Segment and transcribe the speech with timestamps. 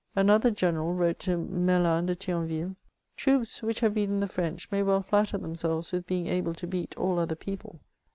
[0.15, 2.75] Another general wrote to Merlin de Thionville:"
[3.17, 6.97] Troops which have beaten the French, may well flatter themselves with being able to beat
[6.97, 7.81] all other people."